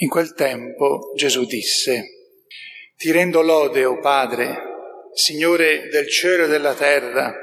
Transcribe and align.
In 0.00 0.10
quel 0.10 0.34
tempo 0.34 1.12
Gesù 1.14 1.46
disse, 1.46 2.04
Ti 2.96 3.10
rendo 3.12 3.40
lode, 3.40 3.86
o 3.86 3.98
Padre, 3.98 4.58
Signore 5.14 5.88
del 5.88 6.06
cielo 6.10 6.44
e 6.44 6.48
della 6.48 6.74
terra, 6.74 7.34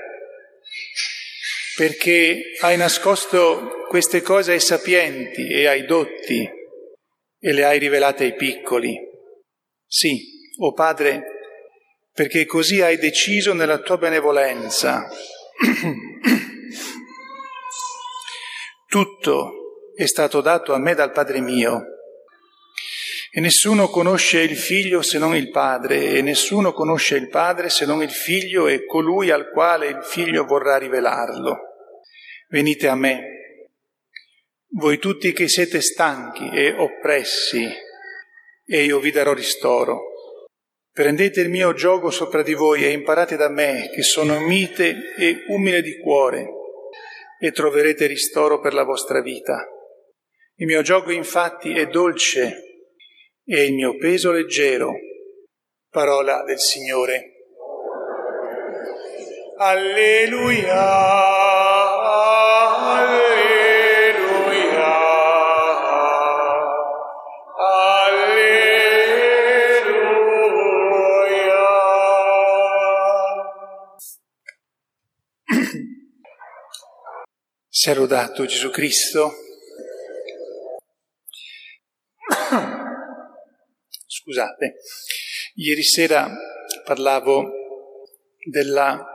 perché 1.75 2.51
hai 2.59 2.77
nascosto 2.77 3.87
queste 3.87 4.21
cose 4.21 4.51
ai 4.51 4.59
sapienti 4.59 5.47
e 5.47 5.65
ai 5.65 5.85
dotti 5.85 6.47
e 7.39 7.53
le 7.53 7.65
hai 7.65 7.79
rivelate 7.79 8.25
ai 8.25 8.35
piccoli. 8.35 8.99
Sì, 9.87 10.21
o 10.59 10.73
Padre, 10.73 11.23
perché 12.11 12.45
così 12.45 12.81
hai 12.81 12.97
deciso 12.97 13.53
nella 13.53 13.79
tua 13.79 13.97
benevolenza. 13.97 15.09
Tutto 18.87 19.51
è 19.95 20.05
stato 20.05 20.39
dato 20.41 20.73
a 20.73 20.77
me 20.77 20.93
dal 20.93 21.11
Padre 21.11 21.39
mio 21.39 21.87
e 23.35 23.39
nessuno 23.39 23.87
conosce 23.87 24.41
il 24.41 24.55
figlio 24.55 25.01
se 25.01 25.17
non 25.17 25.35
il 25.35 25.49
padre, 25.49 26.11
e 26.11 26.21
nessuno 26.21 26.71
conosce 26.71 27.15
il 27.15 27.29
padre 27.29 27.67
se 27.67 27.83
non 27.83 28.03
il 28.03 28.11
figlio 28.11 28.67
e 28.67 28.85
colui 28.85 29.31
al 29.31 29.49
quale 29.49 29.87
il 29.87 30.03
figlio 30.03 30.45
vorrà 30.45 30.77
rivelarlo. 30.77 31.57
Venite 32.49 32.87
a 32.87 32.93
me, 32.93 33.69
voi 34.73 34.99
tutti 34.99 35.33
che 35.33 35.47
siete 35.47 35.81
stanchi 35.81 36.47
e 36.53 36.73
oppressi, 36.73 37.67
e 38.67 38.83
io 38.83 38.99
vi 38.99 39.09
darò 39.09 39.33
ristoro. 39.33 40.11
Prendete 40.91 41.41
il 41.41 41.49
mio 41.49 41.73
gioco 41.73 42.11
sopra 42.11 42.43
di 42.43 42.53
voi 42.53 42.85
e 42.85 42.91
imparate 42.91 43.35
da 43.35 43.49
me, 43.49 43.89
che 43.95 44.03
sono 44.03 44.39
mite 44.41 45.15
e 45.17 45.43
umile 45.47 45.81
di 45.81 45.97
cuore, 45.97 46.45
e 47.39 47.51
troverete 47.51 48.05
ristoro 48.05 48.59
per 48.59 48.75
la 48.75 48.83
vostra 48.83 49.21
vita. 49.21 49.67
Il 50.57 50.67
mio 50.67 50.83
gioco 50.83 51.09
infatti 51.09 51.71
è 51.71 51.87
dolce 51.87 52.67
e 53.45 53.65
il 53.65 53.73
mio 53.73 53.97
peso 53.97 54.31
leggero. 54.31 54.93
Parola 55.89 56.43
del 56.43 56.59
Signore. 56.59 57.31
Alleluia, 59.57 60.73
alleluia, 62.89 63.51
alleluia. 67.55 68.53
Sia 77.69 77.93
lodato 77.93 78.45
Gesù 78.45 78.69
Cristo. 78.71 79.33
Scusate, 84.23 84.75
ieri 85.55 85.83
sera 85.83 86.33
parlavo 86.85 87.51
della, 88.41 89.05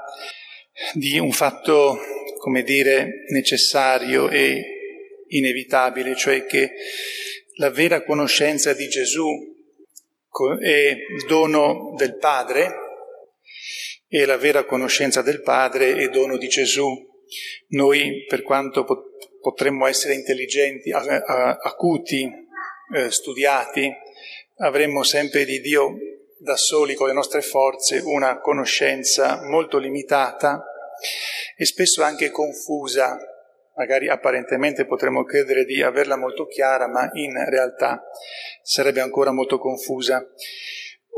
di 0.92 1.18
un 1.18 1.32
fatto, 1.32 1.98
come 2.36 2.62
dire, 2.62 3.24
necessario 3.30 4.28
e 4.28 4.62
inevitabile, 5.28 6.14
cioè 6.14 6.44
che 6.44 6.72
la 7.54 7.70
vera 7.70 8.04
conoscenza 8.04 8.74
di 8.74 8.86
Gesù 8.86 9.26
è 10.60 10.94
dono 11.26 11.94
del 11.96 12.18
Padre 12.18 12.70
e 14.08 14.26
la 14.26 14.36
vera 14.36 14.66
conoscenza 14.66 15.22
del 15.22 15.40
Padre 15.40 15.96
è 15.96 16.10
dono 16.10 16.36
di 16.36 16.48
Gesù. 16.48 16.86
Noi, 17.68 18.26
per 18.28 18.42
quanto 18.42 18.84
potremmo 19.40 19.86
essere 19.86 20.12
intelligenti, 20.12 20.92
acuti, 20.92 22.30
eh, 22.94 23.10
studiati, 23.10 23.90
avremmo 24.58 25.02
sempre 25.02 25.44
di 25.44 25.60
Dio 25.60 25.96
da 26.38 26.56
soli 26.56 26.94
con 26.94 27.08
le 27.08 27.14
nostre 27.14 27.42
forze 27.42 28.00
una 28.02 28.40
conoscenza 28.40 29.42
molto 29.42 29.78
limitata 29.78 30.64
e 31.56 31.64
spesso 31.64 32.02
anche 32.02 32.30
confusa. 32.30 33.18
Magari 33.76 34.08
apparentemente 34.08 34.86
potremmo 34.86 35.22
credere 35.22 35.64
di 35.64 35.82
averla 35.82 36.16
molto 36.16 36.46
chiara, 36.46 36.88
ma 36.88 37.08
in 37.12 37.32
realtà 37.48 38.02
sarebbe 38.62 39.00
ancora 39.00 39.30
molto 39.30 39.58
confusa. 39.58 40.24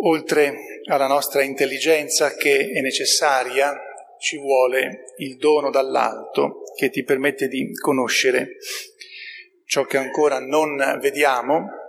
Oltre 0.02 0.54
alla 0.90 1.06
nostra 1.06 1.42
intelligenza 1.42 2.34
che 2.34 2.70
è 2.70 2.80
necessaria, 2.80 3.74
ci 4.18 4.38
vuole 4.38 5.04
il 5.16 5.36
dono 5.38 5.70
dall'alto 5.70 6.62
che 6.76 6.90
ti 6.90 7.02
permette 7.02 7.48
di 7.48 7.72
conoscere 7.72 8.56
ciò 9.64 9.84
che 9.84 9.96
ancora 9.96 10.38
non 10.38 10.98
vediamo, 11.00 11.79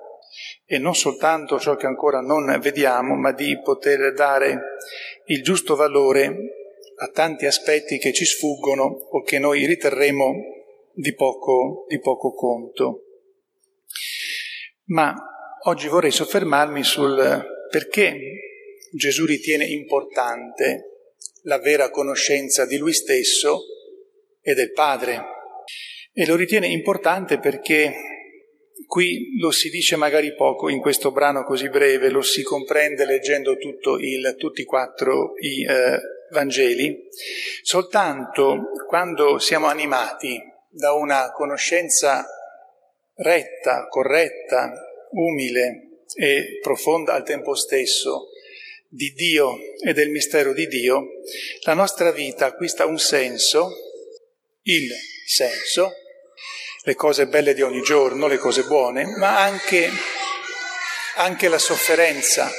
e 0.65 0.77
non 0.77 0.95
soltanto 0.95 1.59
ciò 1.59 1.75
che 1.75 1.85
ancora 1.85 2.21
non 2.21 2.59
vediamo, 2.59 3.15
ma 3.15 3.31
di 3.31 3.59
poter 3.61 4.13
dare 4.13 4.59
il 5.25 5.41
giusto 5.43 5.75
valore 5.75 6.35
a 6.97 7.07
tanti 7.07 7.45
aspetti 7.45 7.97
che 7.97 8.13
ci 8.13 8.25
sfuggono 8.25 8.83
o 8.83 9.21
che 9.23 9.39
noi 9.39 9.65
riterremo 9.65 10.33
di 10.93 11.13
poco, 11.13 11.85
di 11.87 11.99
poco 11.99 12.33
conto. 12.33 13.03
Ma 14.85 15.15
oggi 15.63 15.87
vorrei 15.87 16.11
soffermarmi 16.11 16.83
sul 16.83 17.45
perché 17.69 18.17
Gesù 18.93 19.25
ritiene 19.25 19.65
importante 19.65 20.91
la 21.43 21.57
vera 21.59 21.89
conoscenza 21.89 22.65
di 22.65 22.77
lui 22.77 22.93
stesso 22.93 23.61
e 24.41 24.53
del 24.53 24.71
Padre. 24.73 25.21
E 26.13 26.25
lo 26.25 26.35
ritiene 26.35 26.67
importante 26.67 27.39
perché 27.39 27.93
Qui 28.91 29.37
lo 29.39 29.51
si 29.51 29.69
dice 29.69 29.95
magari 29.95 30.35
poco 30.35 30.67
in 30.67 30.81
questo 30.81 31.13
brano 31.13 31.45
così 31.45 31.69
breve, 31.69 32.09
lo 32.09 32.21
si 32.21 32.43
comprende 32.43 33.05
leggendo 33.05 33.51
il, 33.53 34.35
tutti 34.37 34.63
e 34.63 34.65
quattro 34.65 35.31
i 35.39 35.63
eh, 35.63 35.97
Vangeli, 36.31 37.07
soltanto 37.61 38.63
quando 38.89 39.39
siamo 39.39 39.67
animati 39.67 40.37
da 40.67 40.91
una 40.91 41.31
conoscenza 41.31 42.27
retta, 43.15 43.87
corretta, 43.87 44.73
umile 45.11 46.01
e 46.13 46.59
profonda 46.61 47.13
al 47.13 47.23
tempo 47.23 47.55
stesso 47.55 48.27
di 48.89 49.13
Dio 49.13 49.55
e 49.87 49.93
del 49.93 50.09
mistero 50.09 50.51
di 50.51 50.67
Dio, 50.67 51.01
la 51.63 51.75
nostra 51.75 52.11
vita 52.11 52.47
acquista 52.47 52.85
un 52.85 52.99
senso, 52.99 53.69
il 54.63 54.91
senso, 55.25 55.93
le 56.83 56.95
cose 56.95 57.27
belle 57.27 57.53
di 57.53 57.61
ogni 57.61 57.81
giorno, 57.81 58.27
le 58.27 58.37
cose 58.37 58.63
buone, 58.63 59.05
ma 59.17 59.39
anche, 59.39 59.89
anche 61.17 61.47
la 61.47 61.59
sofferenza 61.59 62.49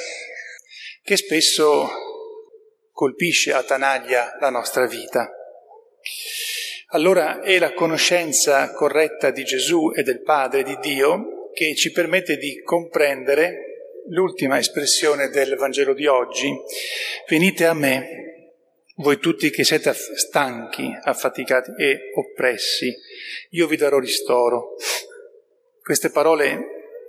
che 1.03 1.17
spesso 1.17 1.89
colpisce, 2.91 3.51
attanaglia 3.51 4.37
la 4.39 4.49
nostra 4.49 4.85
vita. 4.85 5.29
Allora 6.91 7.41
è 7.41 7.57
la 7.57 7.73
conoscenza 7.73 8.71
corretta 8.71 9.31
di 9.31 9.43
Gesù 9.43 9.91
e 9.93 10.03
del 10.03 10.21
Padre, 10.21 10.63
di 10.63 10.77
Dio, 10.79 11.49
che 11.53 11.75
ci 11.75 11.91
permette 11.91 12.37
di 12.37 12.61
comprendere 12.61 13.73
l'ultima 14.09 14.57
espressione 14.57 15.29
del 15.29 15.55
Vangelo 15.55 15.93
di 15.93 16.07
oggi, 16.07 16.49
venite 17.27 17.65
a 17.65 17.73
me, 17.73 18.32
voi 18.95 19.19
tutti 19.19 19.49
che 19.49 19.63
siete 19.63 19.93
stanchi, 19.93 20.87
affaticati 21.01 21.71
e 21.77 22.11
oppressi, 22.13 22.93
io 23.51 23.67
vi 23.67 23.75
darò 23.75 23.97
ristoro. 23.97 24.75
Queste 25.81 26.11
parole 26.11 26.59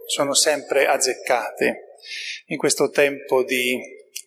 sono 0.06 0.34
sempre 0.34 0.86
azzeccate 0.86 1.98
in 2.46 2.56
questo 2.56 2.90
tempo 2.90 3.44
di 3.44 3.78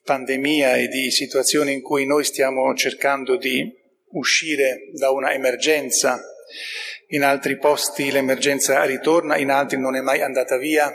pandemia 0.03 0.77
e 0.77 0.87
di 0.87 1.11
situazioni 1.11 1.73
in 1.73 1.81
cui 1.81 2.05
noi 2.05 2.23
stiamo 2.23 2.73
cercando 2.75 3.35
di 3.35 3.75
uscire 4.11 4.89
da 4.93 5.09
una 5.09 5.33
emergenza. 5.33 6.21
In 7.09 7.23
altri 7.23 7.57
posti 7.57 8.11
l'emergenza 8.11 8.83
ritorna, 8.83 9.37
in 9.37 9.49
altri 9.49 9.79
non 9.79 9.95
è 9.95 10.01
mai 10.01 10.21
andata 10.21 10.57
via, 10.57 10.91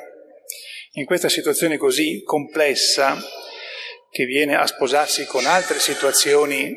in 0.92 1.04
questa 1.04 1.28
situazione 1.28 1.76
così 1.76 2.22
complessa, 2.22 3.16
che 4.12 4.26
viene 4.26 4.54
a 4.54 4.66
sposarsi 4.66 5.24
con 5.24 5.46
altre 5.46 5.78
situazioni 5.78 6.76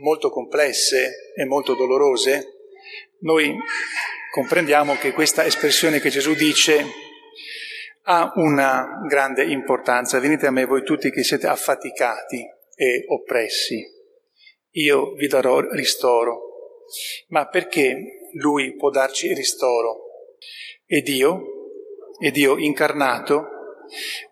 molto 0.00 0.30
complesse 0.30 1.32
e 1.32 1.44
molto 1.44 1.74
dolorose, 1.74 2.56
noi 3.20 3.56
comprendiamo 4.32 4.96
che 4.96 5.12
questa 5.12 5.44
espressione 5.44 6.00
che 6.00 6.10
Gesù 6.10 6.34
dice 6.34 6.84
ha 8.04 8.32
una 8.34 9.00
grande 9.08 9.44
importanza. 9.44 10.18
Venite 10.18 10.48
a 10.48 10.50
me 10.50 10.64
voi 10.64 10.82
tutti 10.82 11.12
che 11.12 11.22
siete 11.22 11.46
affaticati 11.46 12.44
e 12.74 13.04
oppressi. 13.06 13.80
Io 14.70 15.12
vi 15.12 15.28
darò 15.28 15.60
ristoro. 15.60 16.50
Ma 17.28 17.46
perché 17.46 18.28
Lui 18.32 18.74
può 18.74 18.90
darci 18.90 19.32
ristoro? 19.34 20.00
E 20.84 21.00
Dio, 21.00 21.44
è 22.18 22.32
Dio 22.32 22.58
incarnato, 22.58 23.61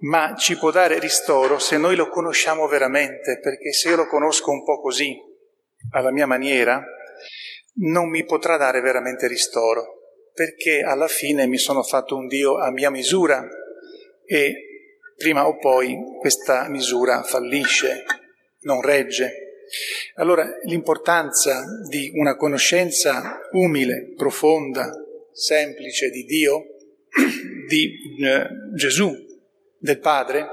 ma 0.00 0.35
ci 0.37 0.56
può 0.56 0.70
dare 0.70 0.99
ristoro 0.99 1.58
se 1.58 1.76
noi 1.76 1.97
lo 1.97 2.08
conosciamo 2.08 2.67
veramente, 2.67 3.38
perché 3.41 3.73
se 3.73 3.91
io 3.91 3.97
lo 3.97 4.06
conosco 4.06 4.50
un 4.50 4.64
po' 4.64 4.81
così, 4.81 5.17
alla 5.93 6.11
mia 6.11 6.26
maniera, 6.26 6.82
non 7.82 8.08
mi 8.08 8.25
potrà 8.25 8.56
dare 8.56 8.81
veramente 8.81 9.26
ristoro, 9.26 10.00
perché 10.35 10.81
alla 10.81 11.08
fine 11.08 11.47
mi 11.47 11.58
sono 11.58 11.82
fatto 11.82 12.17
un 12.17 12.26
Dio 12.26 12.58
a 12.58 12.70
mia 12.70 12.91
misura 12.91 13.47
e 14.25 14.55
prima 15.17 15.47
o 15.47 15.58
poi 15.58 15.97
questa 16.19 16.69
misura 16.69 17.23
fallisce, 17.23 18.05
non 18.61 18.81
regge. 18.81 19.49
Allora 20.14 20.47
l'importanza 20.64 21.62
di 21.88 22.11
una 22.14 22.37
conoscenza 22.37 23.38
umile, 23.52 24.14
profonda, 24.17 24.91
semplice 25.32 26.11
di 26.11 26.25
Dio, 26.25 26.64
di 27.69 27.93
eh, 28.23 28.47
Gesù, 28.75 29.12
del 29.80 29.98
Padre 29.98 30.46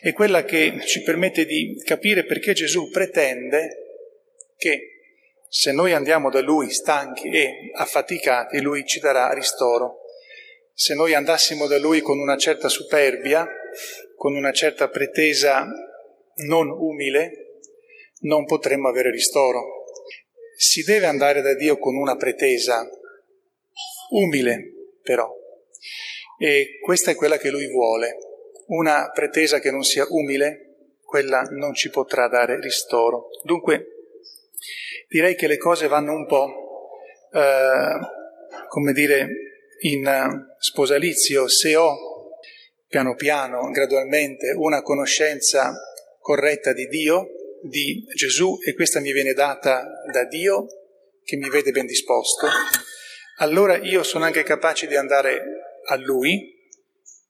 è 0.00 0.12
quella 0.12 0.44
che 0.44 0.80
ci 0.84 1.02
permette 1.02 1.44
di 1.44 1.80
capire 1.84 2.24
perché 2.24 2.54
Gesù 2.54 2.90
pretende 2.90 3.68
che 4.56 4.88
se 5.48 5.70
noi 5.70 5.92
andiamo 5.92 6.30
da 6.30 6.40
Lui 6.40 6.70
stanchi 6.70 7.28
e 7.28 7.70
affaticati, 7.74 8.60
Lui 8.60 8.84
ci 8.86 9.00
darà 9.00 9.32
ristoro. 9.32 10.00
Se 10.72 10.94
noi 10.94 11.14
andassimo 11.14 11.66
da 11.66 11.78
Lui 11.78 12.00
con 12.00 12.18
una 12.18 12.36
certa 12.36 12.68
superbia, 12.68 13.46
con 14.16 14.34
una 14.34 14.50
certa 14.52 14.88
pretesa 14.88 15.66
non 16.46 16.70
umile, 16.70 17.60
non 18.20 18.46
potremmo 18.46 18.88
avere 18.88 19.10
ristoro. 19.10 19.84
Si 20.56 20.82
deve 20.82 21.06
andare 21.06 21.42
da 21.42 21.54
Dio 21.54 21.76
con 21.78 21.96
una 21.96 22.16
pretesa 22.16 22.88
umile, 24.10 24.72
però, 25.02 25.30
e 26.38 26.78
questa 26.82 27.10
è 27.10 27.14
quella 27.14 27.36
che 27.36 27.50
lui 27.50 27.70
vuole. 27.70 28.16
Una 28.66 29.10
pretesa 29.12 29.58
che 29.58 29.70
non 29.70 29.82
sia 29.82 30.06
umile, 30.08 30.90
quella 31.04 31.42
non 31.42 31.74
ci 31.74 31.90
potrà 31.90 32.28
dare 32.28 32.60
ristoro. 32.60 33.28
Dunque, 33.42 33.86
direi 35.08 35.34
che 35.34 35.46
le 35.46 35.58
cose 35.58 35.88
vanno 35.88 36.14
un 36.14 36.26
po', 36.26 36.90
eh, 37.32 38.66
come 38.68 38.92
dire, 38.92 39.28
in 39.80 40.46
sposalizio. 40.58 41.48
Se 41.48 41.76
ho 41.76 41.96
piano 42.88 43.14
piano, 43.14 43.70
gradualmente, 43.70 44.52
una 44.56 44.82
conoscenza 44.82 45.74
corretta 46.18 46.72
di 46.72 46.86
Dio, 46.86 47.28
di 47.62 48.04
Gesù, 48.14 48.58
e 48.64 48.74
questa 48.74 49.00
mi 49.00 49.12
viene 49.12 49.32
data 49.32 49.86
da 50.10 50.24
Dio, 50.24 50.66
che 51.24 51.36
mi 51.36 51.48
vede 51.48 51.70
ben 51.70 51.86
disposto, 51.86 52.46
allora 53.38 53.76
io 53.76 54.02
sono 54.02 54.24
anche 54.24 54.42
capace 54.42 54.86
di 54.86 54.96
andare 54.96 55.42
a 55.92 55.96
Lui 55.96 56.58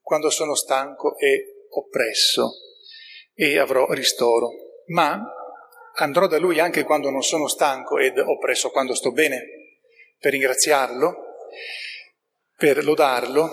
quando 0.00 0.30
sono 0.30 0.54
stanco 0.54 1.16
e 1.18 1.66
oppresso 1.70 2.52
e 3.34 3.58
avrò 3.58 3.90
ristoro, 3.90 4.50
ma 4.86 5.20
andrò 5.94 6.26
da 6.26 6.38
Lui 6.38 6.60
anche 6.60 6.84
quando 6.84 7.10
non 7.10 7.22
sono 7.22 7.48
stanco 7.48 7.98
ed 7.98 8.18
oppresso, 8.18 8.70
quando 8.70 8.94
sto 8.94 9.10
bene, 9.10 9.42
per 10.18 10.32
ringraziarlo, 10.32 11.14
per 12.56 12.84
lodarlo 12.84 13.50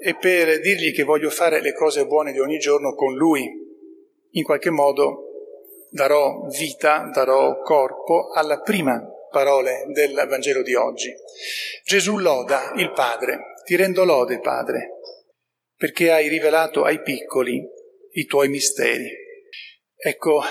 e 0.00 0.16
per 0.16 0.60
dirgli 0.60 0.92
che 0.92 1.04
voglio 1.04 1.30
fare 1.30 1.60
le 1.60 1.74
cose 1.74 2.06
buone 2.06 2.32
di 2.32 2.40
ogni 2.40 2.58
giorno 2.58 2.94
con 2.94 3.14
Lui. 3.14 3.48
In 4.32 4.42
qualche 4.42 4.70
modo 4.70 5.26
darò 5.90 6.46
vita, 6.46 7.10
darò 7.12 7.60
corpo 7.60 8.30
alla 8.32 8.60
prima 8.60 9.00
parole 9.30 9.84
del 9.88 10.14
Vangelo 10.28 10.62
di 10.62 10.74
oggi. 10.74 11.12
Gesù 11.84 12.18
loda 12.18 12.72
il 12.76 12.92
Padre 12.92 13.49
ti 13.70 13.76
rendo 13.76 14.02
lode, 14.02 14.40
Padre, 14.40 14.98
perché 15.76 16.10
hai 16.10 16.26
rivelato 16.26 16.82
ai 16.82 17.02
piccoli 17.02 17.62
i 18.14 18.24
tuoi 18.24 18.48
misteri. 18.48 19.08
Ecco, 19.94 20.42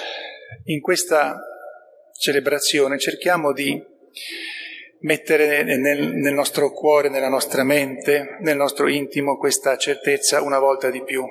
in 0.68 0.80
questa 0.80 1.38
celebrazione 2.18 2.98
cerchiamo 2.98 3.52
di 3.52 3.78
mettere 5.00 5.64
nel, 5.64 6.14
nel, 6.14 6.34
nostro 6.34 6.72
cuore, 6.72 7.10
nella 7.10 7.28
nostra 7.28 7.66
mente, 7.66 8.38
nel 8.40 8.56
nostro 8.56 8.88
intimo 8.88 9.36
questa 9.36 9.76
certezza 9.76 10.42
una 10.42 10.60
volta 10.60 10.90
di 10.90 11.04
più. 11.04 11.26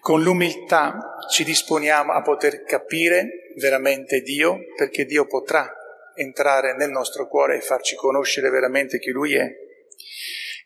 Con 0.00 0.20
l'umiltà 0.20 0.98
ci 1.30 1.44
disponiamo 1.44 2.10
a 2.12 2.22
poter 2.22 2.64
capire 2.64 3.52
veramente 3.54 4.20
Dio, 4.20 4.58
perché 4.76 5.04
Dio 5.04 5.26
potrà 5.26 5.72
entrare 6.16 6.74
nel 6.74 6.90
nostro 6.90 7.28
cuore 7.28 7.54
e 7.54 7.60
farci 7.60 7.94
conoscere 7.94 8.50
veramente 8.50 8.98
chi 8.98 9.10
Lui 9.10 9.36
è 9.36 9.64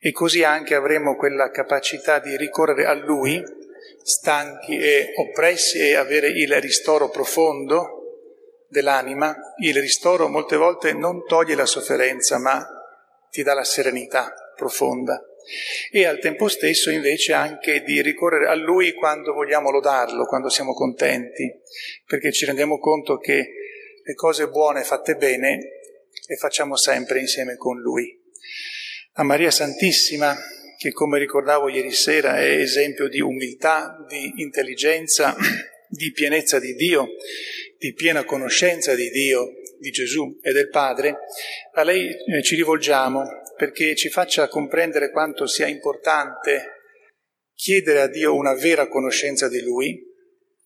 e 0.02 0.12
così 0.12 0.42
anche 0.42 0.74
avremo 0.74 1.14
quella 1.14 1.50
capacità 1.50 2.20
di 2.20 2.34
ricorrere 2.38 2.86
a 2.86 2.94
Lui, 2.94 3.42
stanchi 4.02 4.78
e 4.78 5.12
oppressi, 5.14 5.78
e 5.78 5.94
avere 5.94 6.28
il 6.28 6.58
ristoro 6.58 7.10
profondo 7.10 8.64
dell'anima. 8.66 9.36
Il 9.62 9.78
ristoro 9.78 10.26
molte 10.28 10.56
volte 10.56 10.94
non 10.94 11.26
toglie 11.26 11.54
la 11.54 11.66
sofferenza, 11.66 12.38
ma 12.38 12.66
ti 13.30 13.42
dà 13.42 13.52
la 13.52 13.62
serenità 13.62 14.32
profonda. 14.56 15.22
E 15.92 16.06
al 16.06 16.18
tempo 16.18 16.48
stesso 16.48 16.90
invece 16.90 17.34
anche 17.34 17.82
di 17.82 18.00
ricorrere 18.00 18.48
a 18.48 18.54
Lui 18.54 18.94
quando 18.94 19.34
vogliamo 19.34 19.70
lodarlo, 19.70 20.24
quando 20.24 20.48
siamo 20.48 20.72
contenti, 20.72 21.60
perché 22.06 22.32
ci 22.32 22.46
rendiamo 22.46 22.78
conto 22.78 23.18
che 23.18 23.52
le 24.02 24.14
cose 24.14 24.48
buone 24.48 24.82
fatte 24.82 25.14
bene 25.16 25.58
le 26.26 26.36
facciamo 26.36 26.76
sempre 26.76 27.18
insieme 27.18 27.56
con 27.56 27.78
Lui 27.78 28.18
a 29.14 29.22
Maria 29.22 29.50
Santissima, 29.50 30.36
che 30.78 30.92
come 30.92 31.18
ricordavo 31.18 31.68
ieri 31.68 31.90
sera 31.90 32.38
è 32.38 32.56
esempio 32.58 33.08
di 33.08 33.20
umiltà, 33.20 34.04
di 34.08 34.34
intelligenza, 34.36 35.36
di 35.88 36.12
pienezza 36.12 36.58
di 36.58 36.74
Dio, 36.74 37.08
di 37.78 37.92
piena 37.92 38.24
conoscenza 38.24 38.94
di 38.94 39.10
Dio, 39.10 39.48
di 39.78 39.90
Gesù 39.90 40.38
e 40.42 40.52
del 40.52 40.68
Padre, 40.68 41.16
a 41.74 41.82
lei 41.82 42.08
eh, 42.08 42.42
ci 42.42 42.54
rivolgiamo 42.54 43.24
perché 43.56 43.94
ci 43.94 44.08
faccia 44.08 44.48
comprendere 44.48 45.10
quanto 45.10 45.46
sia 45.46 45.66
importante 45.66 46.78
chiedere 47.54 48.00
a 48.00 48.06
Dio 48.06 48.34
una 48.34 48.54
vera 48.54 48.88
conoscenza 48.88 49.48
di 49.48 49.60
Lui, 49.60 49.98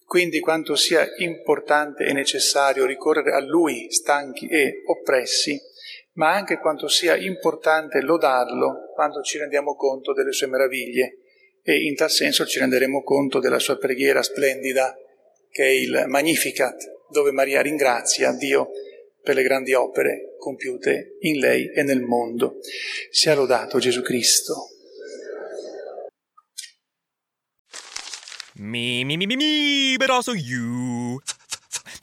quindi 0.04 0.38
quanto 0.38 0.76
sia 0.76 1.04
importante 1.16 2.04
e 2.04 2.12
necessario 2.12 2.84
ricorrere 2.86 3.32
a 3.32 3.40
Lui 3.40 3.90
stanchi 3.90 4.46
e 4.46 4.82
oppressi 4.86 5.58
ma 6.14 6.32
anche 6.32 6.58
quanto 6.58 6.88
sia 6.88 7.16
importante 7.16 8.00
lodarlo 8.00 8.90
quando 8.94 9.22
ci 9.22 9.38
rendiamo 9.38 9.74
conto 9.74 10.12
delle 10.12 10.32
sue 10.32 10.46
meraviglie, 10.46 11.18
e 11.62 11.84
in 11.84 11.94
tal 11.94 12.10
senso 12.10 12.44
ci 12.44 12.58
renderemo 12.58 13.02
conto 13.02 13.38
della 13.38 13.58
sua 13.58 13.78
preghiera 13.78 14.22
splendida 14.22 14.94
che 15.50 15.64
è 15.64 15.70
il 15.70 16.04
Magnificat, 16.08 17.06
dove 17.10 17.30
Maria 17.30 17.62
ringrazia 17.62 18.32
Dio 18.32 18.70
per 19.22 19.34
le 19.34 19.42
grandi 19.42 19.72
opere 19.72 20.34
compiute 20.38 21.16
in 21.20 21.38
lei 21.38 21.72
e 21.72 21.82
nel 21.82 22.02
mondo. 22.02 22.56
Sia 23.10 23.34
lodato 23.34 23.78
Gesù 23.78 24.02
Cristo. 24.02 24.68
Me, 28.56 29.04
me, 29.04 29.16
me, 29.16 29.26
me, 29.26 29.36
me, 29.36 29.96
but 29.96 30.10
also 30.10 30.32
you. 30.32 31.18